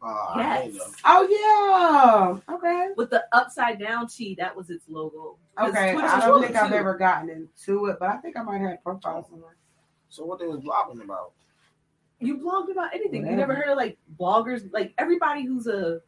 Ah, 0.00 0.38
Yes. 0.38 0.44
I 0.44 0.62
ain't 0.62 0.74
know. 0.74 0.84
Oh 1.04 2.38
yeah. 2.48 2.54
Okay. 2.54 2.88
with 2.96 3.10
the 3.10 3.24
upside 3.32 3.80
down 3.80 4.06
T, 4.06 4.36
that 4.36 4.54
was 4.54 4.70
its 4.70 4.88
logo. 4.88 5.36
Okay. 5.60 5.92
Twitter's 5.92 6.10
I 6.12 6.20
don't 6.26 6.40
think 6.42 6.54
I've 6.54 6.68
too. 6.70 6.76
ever 6.76 6.94
gotten 6.96 7.30
into 7.30 7.86
it, 7.86 7.96
but 7.98 8.08
I 8.10 8.16
think 8.18 8.36
I 8.36 8.42
might 8.42 8.60
have 8.60 8.80
profiles 8.84 9.26
somewhere. 9.28 9.56
So 10.08 10.24
what 10.24 10.38
they 10.38 10.46
was 10.46 10.60
blogging 10.60 11.02
about? 11.02 11.32
You 12.20 12.38
blogged 12.38 12.70
about 12.72 12.94
anything. 12.94 13.24
You 13.26 13.36
never 13.36 13.54
heard 13.54 13.68
of 13.68 13.76
like 13.76 13.96
bloggers, 14.18 14.70
like 14.72 14.92
everybody 14.98 15.44
who's 15.44 15.66
a 15.68 16.00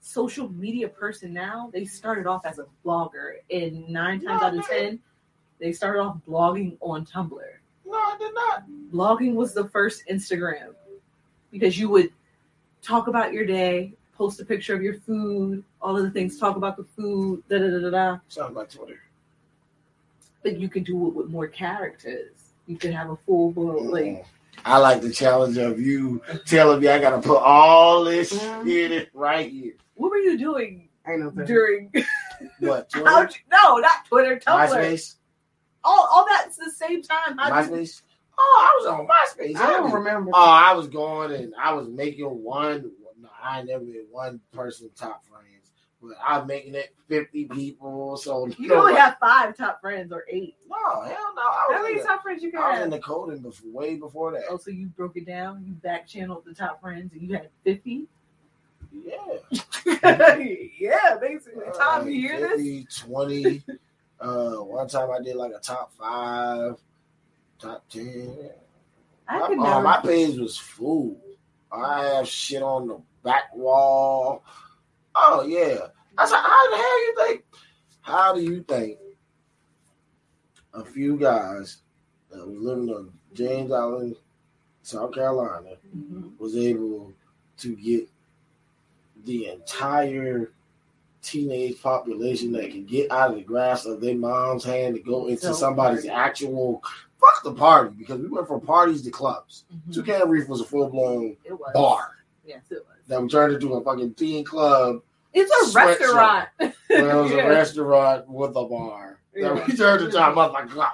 social 0.00 0.50
media 0.52 0.88
person 0.88 1.32
now, 1.32 1.70
they 1.72 1.84
started 1.86 2.26
off 2.26 2.44
as 2.44 2.58
a 2.58 2.66
blogger. 2.84 3.36
And 3.50 3.88
nine 3.88 4.20
times 4.20 4.40
No, 4.40 4.46
out 4.46 4.52
of 4.52 4.56
man. 4.56 4.64
ten, 4.68 4.98
they 5.58 5.72
started 5.72 6.00
off 6.00 6.18
blogging 6.28 6.76
on 6.80 7.06
Tumblr. 7.06 7.38
No, 7.86 7.92
I 7.94 8.16
did 8.18 8.34
not. 8.34 8.64
blogging 8.92 9.34
was 9.34 9.54
the 9.54 9.68
first 9.68 10.04
Instagram 10.10 10.74
because 11.50 11.78
you 11.78 11.88
would 11.88 12.10
talk 12.82 13.06
about 13.08 13.32
your 13.32 13.46
day, 13.46 13.94
post 14.16 14.40
a 14.40 14.44
picture 14.44 14.74
of 14.74 14.82
your 14.82 14.94
food, 15.00 15.64
all 15.80 15.96
of 15.96 16.02
the 16.02 16.10
things, 16.10 16.38
talk 16.38 16.56
about 16.56 16.76
the 16.76 16.84
food, 16.84 17.42
da 17.48 17.58
da 17.58 17.70
da 17.70 17.78
da 17.78 17.90
da. 17.90 18.18
Sounds 18.28 18.54
like 18.54 18.70
Twitter. 18.70 19.00
But 20.42 20.58
you 20.58 20.68
can 20.68 20.82
do 20.82 21.08
it 21.08 21.14
with 21.14 21.28
more 21.28 21.46
characters. 21.48 22.32
You 22.66 22.76
could 22.76 22.92
have 22.92 23.08
a 23.10 23.16
full 23.16 23.52
blown 23.52 23.88
like 23.90 24.04
Mm. 24.04 24.24
I 24.64 24.78
like 24.78 25.00
the 25.02 25.10
challenge 25.10 25.56
of 25.58 25.78
you 25.80 26.22
telling 26.46 26.80
me 26.80 26.88
I 26.88 26.98
gotta 26.98 27.20
put 27.26 27.38
all 27.38 28.04
this 28.04 28.32
Mhm. 28.32 28.64
shit 28.66 29.10
right 29.14 29.50
here. 29.50 29.74
what 29.94 30.10
were 30.10 30.16
you 30.18 30.36
doing 30.38 30.88
Ain't 31.06 31.20
no 31.20 31.30
thing. 31.30 31.44
during 31.46 31.92
What? 32.60 32.88
Twitter? 32.90 33.08
how'd 33.08 33.34
you, 33.34 33.40
no, 33.50 33.76
not 33.78 34.06
Twitter, 34.06 34.36
Tumblr. 34.36 34.68
MySpace? 34.68 35.14
All 35.84 36.08
all 36.12 36.26
that's 36.28 36.56
the 36.56 36.70
same 36.70 37.02
time. 37.02 37.36
How'd 37.38 37.66
you- 37.70 37.76
MySpace? 37.76 38.02
Oh, 38.36 38.68
I 38.68 38.76
was 38.80 38.86
on 38.88 39.06
MySpace. 39.06 39.56
I 39.56 39.70
don't 39.70 39.82
heavy. 39.84 39.94
remember. 39.94 40.30
Oh, 40.34 40.40
I 40.50 40.72
was 40.72 40.88
going 40.88 41.30
and 41.32 41.54
I 41.60 41.72
was 41.74 41.86
making 41.88 42.24
one. 42.26 42.90
No, 43.20 43.28
I 43.42 43.62
never 43.62 43.84
been 43.84 44.06
one 44.10 44.40
person 44.52 44.90
top 44.96 45.24
friends, 45.26 45.53
but 46.06 46.16
I'm 46.26 46.46
making 46.46 46.74
it 46.74 46.94
fifty 47.08 47.44
people. 47.46 48.16
So 48.16 48.46
You 48.58 48.74
only 48.74 48.94
have 48.94 49.16
five 49.18 49.56
top 49.56 49.80
friends 49.80 50.12
or 50.12 50.24
eight. 50.28 50.56
no, 50.68 50.76
hell 51.02 51.32
no. 51.34 51.42
I 51.42 51.66
How 51.70 51.82
was, 51.82 51.90
many 51.92 52.02
top 52.02 52.22
friends 52.22 52.42
you 52.42 52.50
can 52.50 52.60
I 52.60 52.68
was 52.70 52.74
have? 52.76 52.84
in 52.84 52.90
the 52.90 52.98
coding 53.00 53.40
before, 53.40 53.70
way 53.70 53.96
before 53.96 54.32
that. 54.32 54.42
Oh, 54.50 54.56
so 54.58 54.70
you 54.70 54.86
broke 54.88 55.16
it 55.16 55.26
down. 55.26 55.64
You 55.66 55.72
back 55.74 56.06
channeled 56.06 56.44
the 56.46 56.54
top 56.54 56.80
friends, 56.80 57.12
and 57.12 57.22
you 57.22 57.34
had 57.34 57.48
fifty. 57.64 58.06
Yeah. 58.92 59.16
yeah, 60.78 61.16
basically. 61.20 61.64
Tom, 61.76 62.02
Uh, 62.02 62.04
you 62.04 62.28
hear 62.28 62.56
this? 62.56 62.98
20. 63.00 63.62
uh, 64.20 64.50
one 64.56 64.88
time 64.88 65.10
I 65.10 65.20
did 65.22 65.36
like 65.36 65.52
a 65.52 65.58
top 65.58 65.92
five, 65.98 66.76
top 67.58 67.84
ten. 67.88 68.50
I 69.26 69.38
My, 69.40 69.46
could 69.48 69.58
uh, 69.58 69.62
never. 69.62 69.82
my 69.82 70.00
page 70.00 70.38
was 70.38 70.56
full. 70.56 71.16
I 71.72 72.04
have 72.16 72.28
shit 72.28 72.62
on 72.62 72.86
the 72.86 73.00
back 73.24 73.54
wall. 73.54 74.44
Oh 75.14 75.44
yeah. 75.46 75.86
I 76.16 76.26
said, 76.26 76.36
how 76.36 76.70
the 76.70 76.76
hell 76.76 77.04
you 77.04 77.14
think? 77.26 77.44
How 78.02 78.34
do 78.34 78.40
you 78.42 78.62
think 78.62 78.98
a 80.72 80.84
few 80.84 81.16
guys 81.16 81.78
that 82.30 82.46
was 82.46 82.56
living 82.58 82.90
on 82.90 83.12
James 83.32 83.72
Island, 83.72 84.16
South 84.82 85.12
Carolina, 85.14 85.76
Mhm. 85.96 86.38
was 86.38 86.56
able 86.56 87.12
to 87.58 87.76
get 87.76 88.08
the 89.24 89.48
entire 89.48 90.52
teenage 91.22 91.80
population 91.80 92.52
that 92.52 92.70
can 92.70 92.84
get 92.84 93.10
out 93.10 93.30
of 93.30 93.36
the 93.36 93.42
grasp 93.42 93.86
of 93.86 94.00
their 94.00 94.14
mom's 94.16 94.64
hand 94.64 94.94
to 94.94 95.00
go 95.00 95.26
into 95.28 95.40
So 95.46 95.52
somebody's 95.54 96.04
party. 96.04 96.10
actual 96.10 96.82
fuck 97.18 97.42
the 97.42 97.54
party 97.54 97.94
because 97.96 98.20
we 98.20 98.28
went 98.28 98.46
from 98.46 98.60
parties 98.60 99.00
to 99.02 99.10
clubs. 99.10 99.64
Mhm. 99.88 99.94
Toucan 99.94 100.28
Reef 100.28 100.48
was 100.48 100.60
a 100.60 100.64
full 100.64 100.88
blown 100.90 101.36
bar 101.72 102.10
Yes, 102.44 102.64
it 102.70 102.84
was. 102.86 102.93
That 103.08 103.20
we 103.22 103.28
turned 103.28 103.54
into 103.54 103.74
a 103.74 103.84
fucking 103.84 104.14
teen 104.14 104.44
club 104.44 105.02
It's 105.32 105.74
a 105.74 105.78
restaurant. 105.78 106.48
it 106.60 106.74
was 106.90 107.30
Yeah. 107.32 107.46
a 107.46 107.48
restaurant 107.50 108.28
with 108.28 108.50
a 108.50 108.64
bar. 108.66 109.20
That 109.34 109.40
Yeah. 109.40 109.64
we 109.66 109.76
turned 109.76 110.04
into 110.04 110.16
a 110.18 110.32
motherfucking 110.32 110.70
club. 110.70 110.92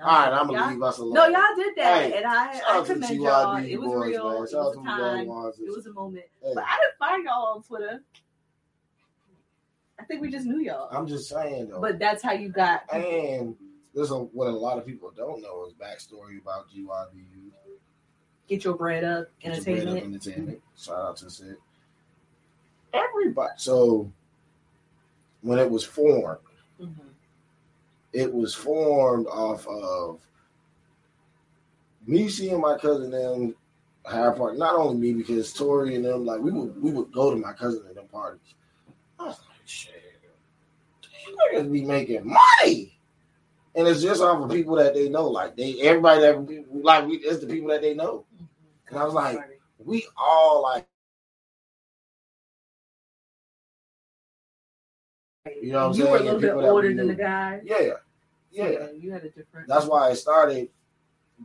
All 0.00 0.08
right, 0.08 0.32
I'm 0.32 0.46
gonna 0.48 0.58
Y'all- 0.58 0.70
leave 0.72 0.82
us 0.82 0.98
alone. 0.98 1.14
No, 1.14 1.26
y'all 1.28 1.54
did 1.56 1.74
that, 1.76 2.02
Hey, 2.10 2.16
and 2.16 2.26
I, 2.26 2.58
I 2.58 2.60
out 2.78 2.86
to 2.86 2.94
the 2.94 3.00
commend 3.00 3.22
y'all. 3.22 3.56
It 3.56 3.76
was 3.80 3.86
boys, 3.88 4.08
real. 4.08 4.24
man. 4.28 4.36
It 4.36 4.40
was 4.40 4.52
a 4.52 4.82
time. 4.84 5.20
It 5.20 5.76
was 5.76 5.86
a 5.86 5.92
moment. 5.92 6.24
Hey, 6.42 6.50
But 6.54 6.64
I 6.64 6.76
didn't 6.80 6.98
find 6.98 7.24
y'all 7.24 7.54
on 7.54 7.62
Twitter. 7.62 8.02
I 10.00 10.04
think 10.04 10.20
we 10.20 10.30
just 10.30 10.44
knew 10.46 10.58
y'all. 10.58 10.88
I'm 10.90 11.06
just 11.06 11.28
saying 11.28 11.68
though. 11.68 11.80
But 11.80 12.00
that's 12.00 12.20
how 12.22 12.32
you 12.32 12.48
got. 12.48 12.92
And 12.92 13.54
this 13.94 14.10
is 14.10 14.10
what 14.32 14.48
a 14.48 14.50
lot 14.50 14.76
of 14.78 14.84
people 14.86 15.12
don't 15.16 15.40
know 15.40 15.64
is 15.66 15.74
backstory 15.74 16.40
about 16.42 16.68
GYBU. 16.68 17.52
Get 18.52 18.64
your 18.64 18.74
bread 18.74 19.02
up, 19.02 19.28
Get 19.40 19.54
your 19.54 19.64
bread 19.64 19.78
up 19.78 19.94
entertainment. 19.94 20.14
entertainment. 20.26 20.62
Shout 20.76 20.98
out 20.98 21.16
to 21.16 21.30
Sid. 21.30 21.56
Everybody. 22.92 23.52
So 23.56 24.12
when 25.40 25.58
it 25.58 25.70
was 25.70 25.82
formed, 25.84 26.36
Mhm. 26.78 26.92
it 28.12 28.30
was 28.34 28.54
formed 28.54 29.26
off 29.28 29.66
of 29.66 30.20
me 32.06 32.28
seeing 32.28 32.60
my 32.60 32.76
cousin 32.76 33.10
them 33.10 33.56
have 34.04 34.36
party. 34.36 34.58
Not 34.58 34.74
only 34.74 34.96
me 34.98 35.14
because 35.14 35.54
Tori 35.54 35.94
and 35.94 36.04
them 36.04 36.26
like 36.26 36.42
we 36.42 36.50
would 36.52 36.82
we 36.82 36.90
would 36.92 37.10
go 37.10 37.30
to 37.30 37.36
my 37.38 37.54
cousin 37.54 37.86
and 37.86 37.96
them 37.96 38.08
parties. 38.08 38.52
I 39.18 39.28
was 39.28 39.38
like, 39.48 39.66
shit, 39.66 39.94
these 41.00 41.36
niggas 41.54 41.72
be 41.72 41.86
making 41.86 42.26
money. 42.26 42.98
And 43.74 43.88
it's 43.88 44.02
just 44.02 44.20
off 44.20 44.42
of 44.42 44.50
people 44.50 44.76
that 44.76 44.92
they 44.92 45.08
know. 45.08 45.26
Like 45.30 45.56
they 45.56 45.80
everybody 45.80 46.20
that 46.20 46.74
like 46.84 47.06
we 47.06 47.14
it's 47.16 47.40
the 47.40 47.46
people 47.46 47.70
that 47.70 47.80
they 47.80 47.94
know. 47.94 48.26
And 48.92 49.00
I 49.00 49.04
was 49.04 49.14
like, 49.14 49.38
we 49.78 50.06
all 50.18 50.62
like 50.62 50.86
You 55.62 55.72
know 55.72 55.88
what 55.88 55.94
I'm 55.96 56.00
you 56.00 56.08
were 56.10 56.16
a 56.18 56.20
little 56.20 56.40
bit 56.40 56.52
older 56.54 56.88
than 56.88 56.96
the 56.98 57.04
knew. 57.04 57.14
guy. 57.14 57.60
yeah, 57.64 57.94
yeah. 58.50 58.86
So 58.86 58.92
you 58.92 59.10
had 59.12 59.24
a 59.24 59.30
different. 59.30 59.66
That's 59.66 59.86
why 59.86 60.10
I 60.10 60.12
started 60.14 60.68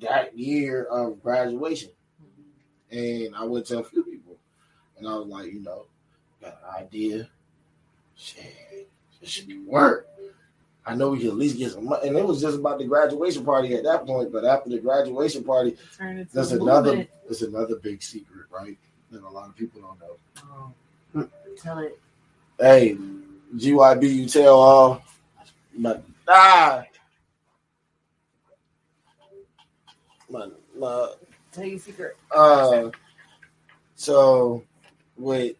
that 0.01 0.37
year 0.37 0.83
of 0.85 1.23
graduation. 1.23 1.91
Mhm. 2.91 3.27
And 3.27 3.35
I 3.35 3.45
went 3.45 3.65
to 3.67 3.79
a 3.79 3.83
few 3.83 4.03
people. 4.03 4.35
And 4.97 5.07
I 5.07 5.15
was 5.15 5.27
like, 5.27 5.53
you 5.53 5.61
know, 5.61 5.85
got 6.41 6.59
an 6.63 6.83
idea. 6.85 7.29
Shit, 8.15 8.89
this 9.21 9.29
should 9.29 9.47
be 9.47 9.59
work. 9.59 10.07
I 10.87 10.95
know 10.95 11.09
we 11.09 11.19
can 11.19 11.27
at 11.27 11.35
least 11.35 11.57
get 11.57 11.73
some 11.73 11.85
money. 11.85 12.07
And 12.07 12.17
it 12.17 12.25
was 12.25 12.41
just 12.41 12.57
about 12.57 12.79
the 12.79 12.85
graduation 12.85 13.43
party 13.43 13.75
at 13.75 13.83
that 13.83 14.05
point. 14.05 14.31
But 14.31 14.45
after 14.45 14.69
the 14.69 14.79
graduation 14.79 15.43
party, 15.43 15.75
there's 16.33 16.53
another 16.53 17.05
there's 17.25 17.41
another 17.41 17.75
big 17.75 18.01
secret, 18.01 18.45
right? 18.49 18.77
That 19.11 19.23
a 19.23 19.29
lot 19.29 19.49
of 19.49 19.55
people 19.57 19.81
don't 19.81 19.99
know. 19.99 20.73
Oh. 21.15 21.29
Tell 21.61 21.79
it. 21.79 21.99
Hey, 22.57 22.97
GYB, 23.55 24.15
you 24.15 24.29
tell 24.29 24.59
all. 24.59 25.01
But 25.77 26.03
ah, 26.27 26.83
my, 30.29 30.47
my, 30.77 31.09
Tell 31.51 31.65
your 31.65 31.79
secret. 31.79 32.15
uh, 32.35 32.89
so 33.95 34.63
with 35.17 35.55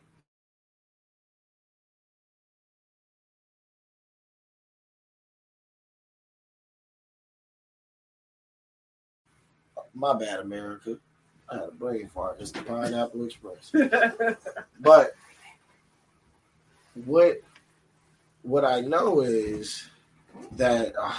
my 9.98 10.14
bad, 10.14 10.40
America. 10.40 10.98
I 11.50 11.56
had 11.56 11.64
a 11.66 11.72
brain 11.72 12.08
fart. 12.14 12.38
It's 12.40 12.52
the 12.52 12.62
Pineapple 12.62 13.26
Express. 13.26 13.72
But 14.80 15.16
what 17.06 17.42
what 18.44 18.64
I 18.66 18.82
know 18.82 19.22
is 19.22 19.88
that 20.54 20.94
uh, 21.00 21.14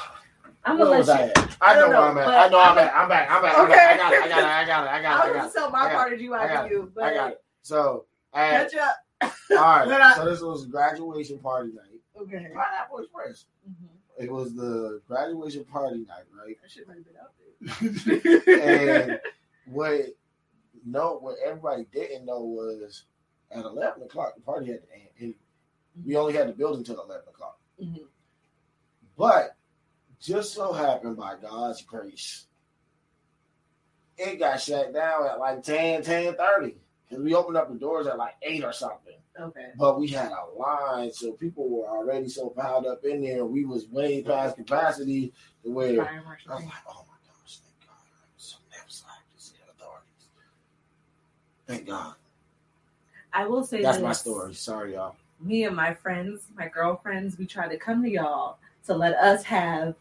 I'm 0.64 0.78
where 0.78 0.86
gonna 0.88 0.98
let 1.04 1.08
I 1.20 1.24
you. 1.24 1.30
at? 1.30 1.56
I 1.60 1.72
I 1.72 1.74
know 1.80 1.88
where 1.88 1.98
I'm 1.98 2.18
at. 2.18 2.28
I 2.28 2.48
know 2.48 2.60
I'm 2.60 2.68
I'm- 2.68 2.78
at. 2.78 2.94
I'm 2.94 3.08
back. 3.08 3.30
I'm 3.30 3.42
back. 3.42 3.58
I'm 3.58 3.64
Okay. 3.64 3.74
back. 3.74 4.00
I 4.00 4.02
got 4.02 4.12
it. 4.12 4.22
I 4.22 4.28
got 4.28 4.38
it. 4.38 4.44
I 4.44 4.66
got 4.66 4.84
it. 4.84 4.88
I 4.88 4.98
I 4.98 5.02
got 5.02 5.08
it. 5.08 5.08
I 5.08 5.26
was 5.26 5.32
got 5.32 5.34
gonna 5.34 5.48
it. 5.48 5.52
tell 5.54 5.70
my 5.70 5.88
part 5.92 6.12
of 6.12 6.20
you. 6.20 6.34
I 6.34 6.48
got 6.48 6.64
I 6.64 6.68
you, 6.70 6.92
but 6.94 7.04
I 7.04 7.14
got 7.14 7.30
it. 7.32 7.44
So, 7.62 8.04
at, 8.34 8.70
catch 8.70 8.80
up. 8.80 8.96
all 9.52 9.56
right. 9.56 9.88
I- 9.88 10.16
So 10.16 10.24
this 10.24 10.40
was 10.40 10.66
graduation 10.66 11.38
party 11.38 11.72
night. 11.72 12.00
Okay. 12.20 12.48
Pineapple 12.52 12.98
Express. 12.98 13.46
Mhm. 13.68 14.24
It 14.24 14.32
was 14.32 14.52
the 14.54 15.00
graduation 15.06 15.64
party 15.64 15.98
night, 15.98 16.24
right? 16.36 16.56
That 16.60 16.70
shit 16.70 16.88
might 16.88 16.96
have 16.96 17.06
been 17.06 17.14
out 17.22 17.30
there. 17.37 17.37
And 17.82 19.20
what 19.66 20.00
no, 20.86 21.18
what 21.18 21.36
everybody 21.44 21.86
didn't 21.92 22.26
know 22.26 22.40
was 22.40 23.04
at 23.50 23.64
eleven 23.64 24.02
o'clock 24.02 24.34
the 24.36 24.42
party 24.42 24.66
had 24.66 24.82
to 24.82 24.94
end. 24.94 25.08
And 25.20 25.34
we 26.04 26.16
only 26.16 26.34
had 26.34 26.48
the 26.48 26.52
building 26.52 26.84
till 26.84 27.02
eleven 27.02 27.28
o'clock. 27.28 27.58
Mhm. 27.82 28.06
But 29.16 29.56
just 30.20 30.52
so 30.54 30.72
happened 30.72 31.16
by 31.16 31.36
God's 31.40 31.82
grace, 31.82 32.46
it 34.16 34.38
got 34.38 34.60
shut 34.60 34.92
down 34.92 35.26
at 35.26 35.38
like 35.38 35.62
10, 35.62 36.02
10 36.02 36.34
30. 36.34 36.76
Because 37.08 37.24
we 37.24 37.34
opened 37.34 37.56
up 37.56 37.68
the 37.72 37.78
doors 37.78 38.06
at 38.06 38.18
like 38.18 38.34
8 38.42 38.64
or 38.64 38.72
something. 38.72 39.14
Okay. 39.40 39.68
But 39.78 39.98
we 39.98 40.08
had 40.08 40.30
a 40.32 40.58
line, 40.58 41.12
so 41.12 41.32
people 41.32 41.68
were 41.68 41.86
already 41.88 42.28
so 42.28 42.48
piled 42.50 42.86
up 42.86 43.04
in 43.04 43.22
there. 43.22 43.44
We 43.44 43.64
was 43.64 43.86
way 43.88 44.22
past 44.22 44.56
capacity 44.56 45.32
to 45.62 45.70
where 45.70 46.02
I 46.02 46.18
was 46.18 46.24
like, 46.46 46.64
oh 46.88 47.04
my 47.06 47.18
gosh, 47.24 47.60
thank 47.60 47.80
God. 47.86 47.96
I'm 48.20 48.28
so 48.36 48.56
never 48.70 48.84
slack 48.88 49.22
to 49.34 49.42
see 49.42 49.54
the 49.64 49.70
authorities. 49.72 50.28
Thank 51.68 51.86
God. 51.86 52.14
I 53.32 53.46
will 53.46 53.62
say 53.62 53.82
That's 53.82 53.98
this. 53.98 54.04
my 54.04 54.12
story. 54.12 54.54
Sorry, 54.54 54.94
y'all. 54.94 55.16
Me 55.38 55.64
and 55.64 55.76
my 55.76 55.92
friends, 55.94 56.46
my 56.56 56.66
girlfriends, 56.66 57.38
we 57.38 57.46
tried 57.46 57.68
to 57.68 57.76
come 57.76 58.02
to 58.02 58.10
y'all 58.10 58.58
to 58.86 58.94
let 58.94 59.14
us 59.16 59.44
have 59.44 59.94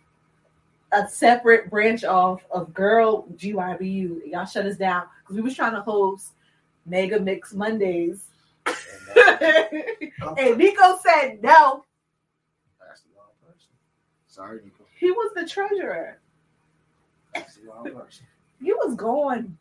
a 0.93 1.07
separate 1.09 1.69
branch 1.69 2.05
off 2.05 2.41
of 2.49 2.73
girl 2.73 3.27
GYBU. 3.35 4.31
Y'all 4.31 4.45
shut 4.45 4.65
us 4.65 4.77
down 4.77 5.03
because 5.21 5.35
we 5.35 5.41
was 5.41 5.55
trying 5.55 5.73
to 5.73 5.81
host 5.81 6.29
Mega 6.85 7.19
Mix 7.19 7.53
Mondays. 7.53 8.23
And 10.37 10.57
Nico 10.57 10.99
said 11.03 11.41
no. 11.43 11.83
That's 12.79 13.01
the 13.01 13.09
wrong 13.15 13.31
person. 13.45 13.69
Sorry, 14.27 14.59
Nico. 14.63 14.83
He 14.99 15.11
was 15.11 15.31
the 15.35 15.47
treasurer. 15.47 16.19
That's 17.33 17.55
the 17.55 17.67
wrong 17.67 17.83
person. 17.83 18.25
He 18.61 18.71
was 18.73 18.95
gone. 18.95 19.57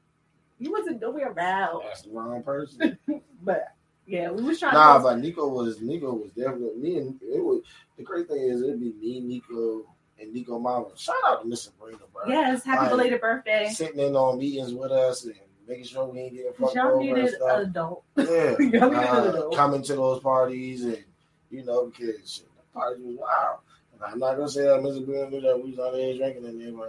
He 0.59 0.69
wasn't 0.69 1.01
nowhere 1.01 1.33
around. 1.33 1.83
That's 1.85 2.03
the 2.03 2.11
wrong 2.11 2.43
person. 2.43 2.99
But 3.43 3.69
Yeah, 4.07 4.31
we 4.31 4.43
was 4.43 4.59
trying 4.61 4.75
Nah, 4.75 4.99
to. 4.99 5.03
but 5.05 5.19
Nico 5.19 5.47
was 5.49 5.81
Nico 5.81 6.13
was 6.15 6.31
definitely 6.33 6.77
me 6.81 6.97
and 6.99 7.21
it 7.23 7.43
was 7.45 7.63
the 7.97 8.03
great 8.03 8.27
thing 8.29 8.41
is 8.43 8.63
it'd 8.63 8.81
be 8.81 8.93
me, 9.01 9.21
Nico, 9.21 9.85
and 10.21 10.33
Nico 10.33 10.59
Mama. 10.59 10.87
Shout 10.97 11.15
out 11.27 11.43
to 11.43 11.49
Miss 11.49 11.63
Sabrina, 11.65 11.99
bro. 12.13 12.23
yes, 12.29 12.65
happy 12.65 12.81
Like, 12.83 12.91
belated 12.91 13.21
birthday. 13.21 13.69
Sitting 13.73 14.01
in 14.01 14.17
on 14.17 14.39
meetings 14.39 14.73
with 14.75 14.91
us 14.91 15.25
and 15.25 15.35
making 15.69 15.85
sure 15.85 16.07
we 16.07 16.21
ain't 16.21 16.35
getting 16.35 16.53
fucked 16.55 16.75
Y'all 16.75 16.87
over 16.89 17.01
and 17.01 17.09
needed 17.15 17.35
stuff. 17.35 17.59
an 17.59 17.63
adult. 17.67 18.05
Yeah, 18.17 18.25
Y'all 18.59 18.91
needed 18.91 18.95
uh, 18.97 19.29
adult. 19.31 19.55
coming 19.57 19.83
to 19.83 19.95
those 19.95 20.21
parties 20.21 20.85
and 20.85 21.05
you 21.51 21.65
know 21.65 21.87
because 21.87 22.33
shit, 22.33 22.47
the 22.57 22.63
party 22.79 23.03
was 23.03 23.17
wild. 23.17 23.59
And 23.95 24.03
I'm 24.03 24.19
not 24.19 24.37
gonna 24.37 24.49
say 24.49 24.63
that 24.63 24.81
Mr. 24.81 25.05
Green 25.05 25.31
knew 25.31 25.41
that 25.43 25.61
we 25.63 25.71
was 25.71 25.79
out 25.79 25.93
there 25.93 26.17
drinking 26.17 26.47
and 26.47 26.61
they 26.61 26.71
were. 26.71 26.89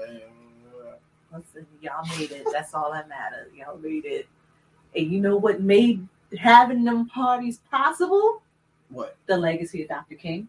Listen, 1.34 1.68
y'all 1.82 2.06
made 2.18 2.32
it. 2.32 2.48
That's 2.52 2.74
all 2.74 2.92
that 2.94 3.10
matters. 3.10 3.52
Y'all 3.56 3.78
made 3.78 4.06
it. 4.06 4.28
And 4.96 5.12
you 5.12 5.20
know 5.20 5.38
what 5.38 5.62
made 5.62 6.08
having 6.38 6.84
them 6.84 7.08
parties 7.08 7.60
possible? 7.70 8.42
What? 8.90 9.18
The 9.28 9.38
legacy 9.38 9.84
of 9.84 9.90
Dr. 9.90 10.16
King. 10.16 10.48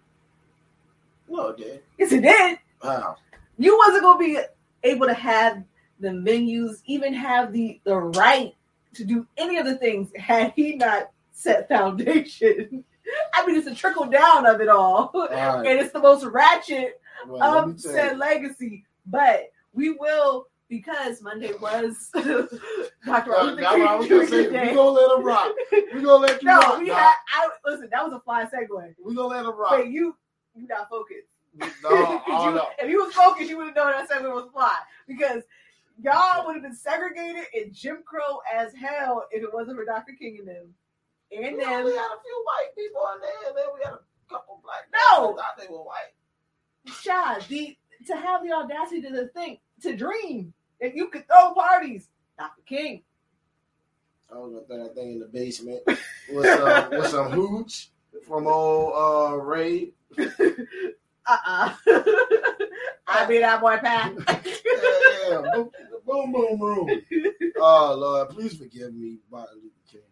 No, 1.29 1.55
did. 1.55 1.83
Yes, 1.99 2.13
it 2.13 2.23
did. 2.23 2.59
Wow. 2.83 3.17
You 3.59 3.77
wasn't 3.77 4.03
gonna 4.03 4.19
be 4.19 4.39
able 4.85 5.07
to 5.07 5.15
have 5.15 5.63
the 6.01 6.09
venues, 6.09 6.81
even 6.87 7.13
have 7.13 7.53
the 7.53 7.81
the 7.85 7.97
right 7.97 8.55
to 8.95 9.05
do 9.05 9.27
any 9.37 9.59
of 9.59 9.67
the 9.67 9.77
things 9.77 10.11
had 10.17 10.53
he 10.57 10.77
not 10.77 11.11
set 11.33 11.69
foundation. 11.69 12.85
I 13.35 13.47
mean, 13.47 13.57
it's 13.57 13.67
a 13.67 13.75
trickle 13.75 14.07
down 14.07 14.47
of 14.47 14.61
it 14.61 14.69
all, 14.69 15.11
All 15.15 15.29
right. 15.29 15.57
and 15.67 15.81
it's 15.81 15.93
the 15.93 16.01
most 16.01 16.25
ratchet 16.25 17.01
Well, 17.27 17.71
of 17.71 17.81
said 17.81 18.19
legacy. 18.19 18.85
But 19.07 19.51
we 19.73 19.93
will 19.93 20.48
because 20.69 21.23
Monday 21.23 21.53
was 21.61 22.11
Dr. 22.15 22.49
Martin 23.07 23.57
now 23.61 23.79
what 23.79 23.89
I 23.89 23.95
was 23.97 24.07
gonna 24.09 24.27
King 24.27 24.29
say, 24.29 24.45
Jr. 24.45 24.51
we 24.51 24.57
Day. 24.57 24.75
gonna 24.75 24.91
let 24.91 25.19
him 25.19 25.25
rock. 25.25 25.53
We 25.73 26.03
gonna 26.03 26.13
let 26.15 26.43
you 26.43 26.49
No, 26.49 26.59
rock. 26.61 26.79
we 26.81 26.87
Doc. 26.89 26.99
had. 26.99 27.15
I 27.33 27.49
listen. 27.71 27.89
That 27.91 28.05
was 28.05 28.13
a 28.15 28.21
fly 28.21 28.45
segue. 28.45 28.95
We 29.05 29.15
gonna 29.15 29.29
let 29.29 29.45
him 29.45 29.57
rock. 29.59 29.71
But 29.71 29.89
you, 29.89 30.17
you 30.55 30.67
not 30.69 30.89
focused. 30.89 31.29
No, 31.59 31.69
oh, 31.85 32.49
you- 32.49 32.55
no. 32.57 32.67
If 32.79 32.89
you 32.91 33.05
was 33.05 33.15
focused, 33.15 33.49
you 33.49 33.57
would 33.59 33.67
have 33.69 33.77
known 33.77 33.93
that 33.93 34.09
segment 34.09 34.35
was 34.35 34.49
fly 34.53 34.77
because 35.07 35.43
y'all 36.03 36.47
would 36.47 36.55
have 36.55 36.63
been 36.63 36.75
segregated 36.77 37.45
and 37.55 37.73
Jim 37.73 38.03
Crow 38.05 38.41
as 38.55 38.73
hell 38.75 39.27
if 39.31 39.43
it 39.43 39.53
wasn't 39.53 39.77
for 39.77 39.85
Dr. 39.85 40.13
King 40.19 40.37
and 40.41 40.49
them. 40.49 40.75
And 41.33 41.57
We 41.57 41.65
them. 41.65 41.73
only 41.73 41.93
had 41.93 42.07
a 42.07 42.21
few 42.23 42.45
white 42.45 42.75
people 42.77 43.01
in 43.15 43.21
there, 43.21 43.49
and 43.49 43.57
then 43.57 43.65
we 43.75 43.81
had 43.85 43.95
a 43.95 44.01
couple 44.33 44.61
black. 44.63 44.85
No. 44.93 45.35
that 45.37 45.43
thought 45.43 45.59
they 45.59 45.67
were 45.73 45.83
white. 45.83 46.13
Shy, 46.87 47.39
the 47.49 47.77
to 48.07 48.17
have 48.17 48.43
the 48.45 48.53
audacity 48.53 49.03
to 49.03 49.27
think, 49.35 49.61
to 49.83 49.97
dream 49.97 50.55
that 50.81 50.95
you 50.95 51.09
could 51.09 51.27
throw 51.27 51.55
parties. 51.55 52.09
Dr. 52.39 52.63
King. 52.67 53.03
I 54.31 54.39
was 54.39 54.53
gonna 54.53 54.67
throw 54.67 54.85
that 54.85 54.95
thing 54.95 55.13
in 55.13 55.21
the 55.21 55.27
basement 55.27 55.81
with 56.33 56.47
some 56.47 56.91
with 56.97 57.07
some 57.07 57.31
hooch 57.31 57.91
from 58.27 58.47
old 58.47 58.93
uh 58.95 59.37
Ray. 59.37 59.93
Uh-uh. 60.19 61.75
I 63.07 63.25
be 63.27 63.39
that 63.39 63.61
boy 63.61 63.77
Pat. 63.79 64.13
Yeah, 64.27 65.43
boom, 65.53 65.71
boom, 66.07 66.33
boom, 66.33 66.61
room. 66.61 67.03
Oh 67.59 67.95
Lord, 67.99 68.31
please 68.31 68.57
forgive 68.57 68.95
me, 68.95 69.19
Martin 69.31 69.61
Luther 69.63 70.05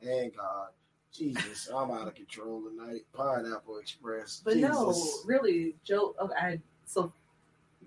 King 0.00 0.10
and 0.10 0.36
God. 0.36 0.68
Jesus, 1.12 1.68
I'm 1.72 1.92
out 1.92 2.08
of 2.08 2.14
control 2.16 2.62
tonight. 2.68 3.02
Pineapple 3.12 3.78
Express. 3.78 4.42
But 4.44 4.56
no, 4.56 4.92
really, 5.24 5.76
Joe. 5.84 6.16
Okay, 6.20 6.34
I, 6.36 6.60
so 6.86 7.12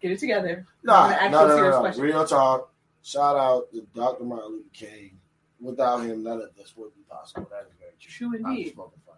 get 0.01 0.11
it 0.11 0.19
together. 0.19 0.65
No, 0.83 0.93
I'm 0.93 1.11
gonna 1.11 1.21
ask 1.21 1.31
no, 1.31 1.47
no, 1.47 1.81
no, 1.81 1.91
no. 1.91 1.97
Real 1.97 2.25
talk. 2.25 2.71
Shout 3.03 3.35
out 3.37 3.71
to 3.71 3.85
Dr. 3.95 4.23
Martin 4.23 4.51
Luther 4.51 4.69
King. 4.73 5.11
Without 5.59 5.99
him, 5.99 6.23
none 6.23 6.41
of 6.41 6.49
this 6.55 6.73
would 6.77 6.93
be 6.95 7.01
possible. 7.09 7.47
That 7.49 7.67
is 7.67 7.73
very 7.79 7.91
true. 7.99 8.29
True 8.29 8.37
indeed. 8.37 8.63
just 8.63 8.75
smoking 8.75 9.01
fun. 9.05 9.15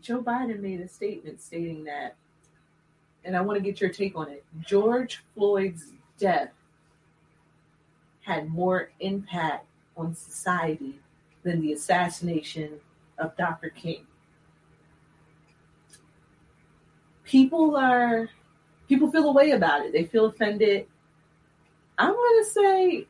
Joe 0.00 0.22
Biden 0.22 0.60
made 0.60 0.80
a 0.80 0.88
statement 0.88 1.42
stating 1.42 1.84
that, 1.84 2.16
and 3.24 3.36
I 3.36 3.40
want 3.40 3.58
to 3.58 3.62
get 3.62 3.80
your 3.80 3.90
take 3.90 4.16
on 4.16 4.28
it. 4.28 4.44
George 4.60 5.22
Floyd's 5.34 5.92
death 6.18 6.50
had 8.20 8.48
more 8.48 8.90
impact 9.00 9.66
on 9.96 10.14
society 10.14 11.00
than 11.42 11.60
the 11.60 11.72
assassination 11.72 12.72
of 13.18 13.36
Dr. 13.36 13.70
King. 13.70 14.06
People 17.24 17.76
are, 17.76 18.28
people 18.88 19.10
feel 19.10 19.28
a 19.28 19.32
way 19.32 19.52
about 19.52 19.84
it. 19.84 19.92
They 19.92 20.04
feel 20.04 20.26
offended. 20.26 20.86
I'm 21.98 22.12
going 22.12 22.44
to 22.44 22.50
say, 22.50 23.06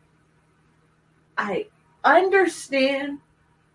I 1.37 1.67
understand, 2.05 3.19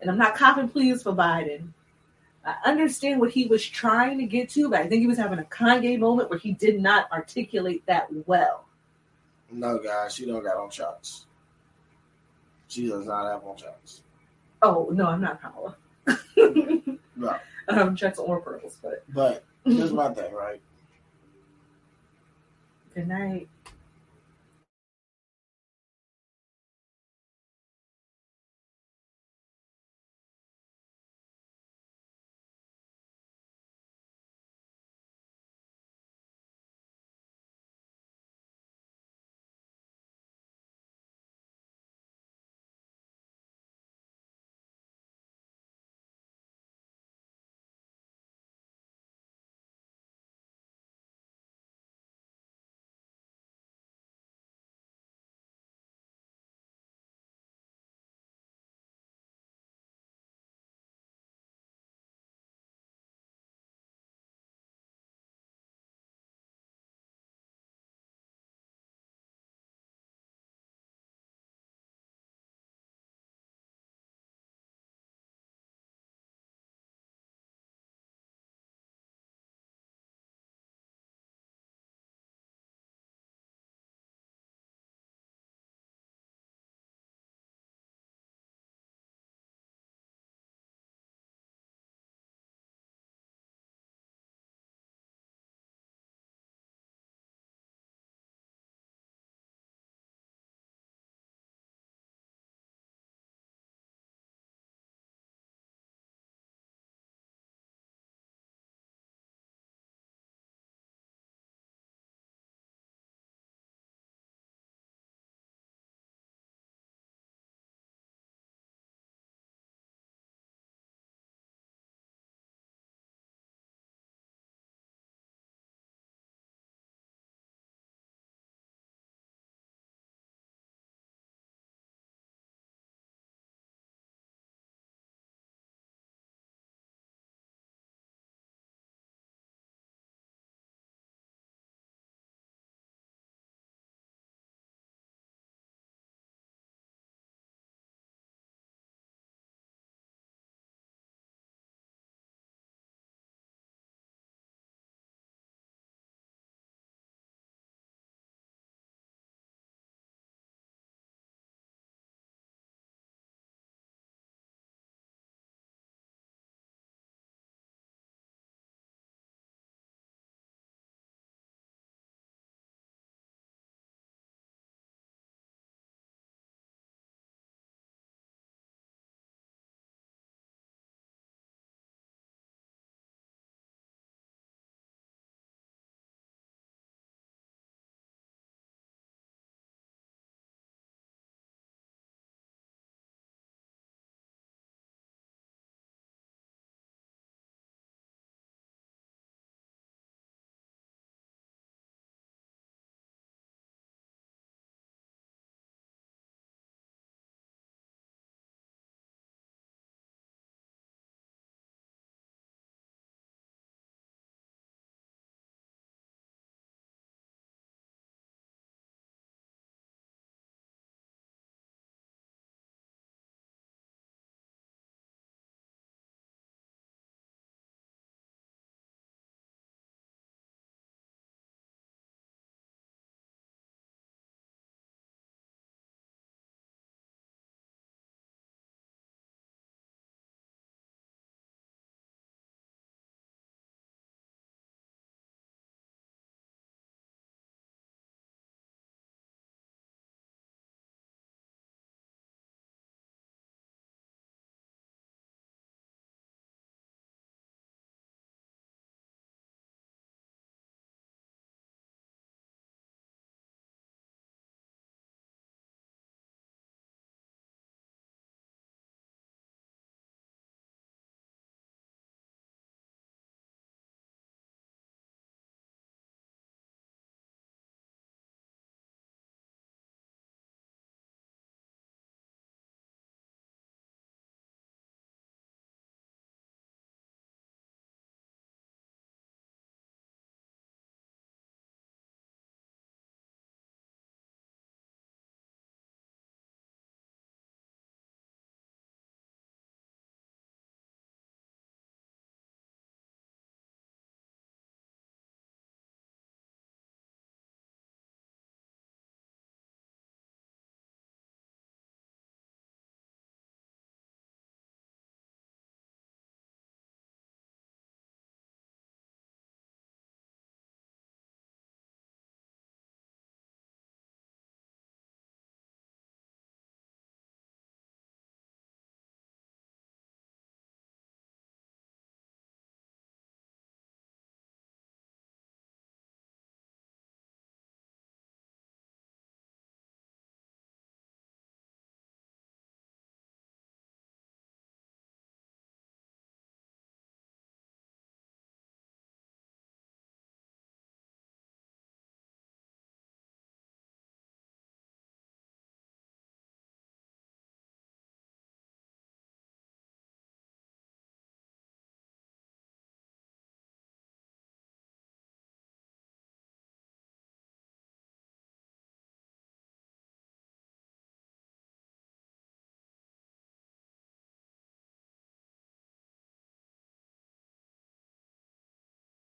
and 0.00 0.10
I'm 0.10 0.18
not 0.18 0.34
copping 0.34 0.68
pleas 0.68 1.02
for 1.02 1.12
Biden. 1.12 1.68
I 2.44 2.56
understand 2.66 3.20
what 3.20 3.30
he 3.30 3.46
was 3.46 3.66
trying 3.66 4.18
to 4.18 4.26
get 4.26 4.50
to, 4.50 4.68
but 4.68 4.80
I 4.80 4.86
think 4.86 5.00
he 5.00 5.06
was 5.06 5.16
having 5.16 5.38
a 5.38 5.44
Kanye 5.44 5.98
moment 5.98 6.28
where 6.28 6.38
he 6.38 6.52
did 6.52 6.80
not 6.80 7.10
articulate 7.10 7.82
that 7.86 8.08
well. 8.26 8.66
No, 9.50 9.78
guys, 9.78 10.14
she 10.14 10.26
don't 10.26 10.42
got 10.42 10.56
on 10.56 10.70
shots. 10.70 11.26
She 12.68 12.88
does 12.88 13.06
not 13.06 13.30
have 13.30 13.44
on 13.44 13.56
shots. 13.56 14.02
Oh 14.60 14.88
no, 14.92 15.06
I'm 15.06 15.20
not 15.20 15.40
Kamala. 15.40 15.76
No. 17.16 17.36
um, 17.68 17.94
checks 17.96 18.18
or 18.18 18.40
pearls, 18.40 18.78
but 18.82 19.04
But 19.14 19.44
here's 19.64 19.92
my 19.92 20.12
thing, 20.12 20.32
right? 20.32 20.60
Good 22.94 23.08
night. 23.08 23.48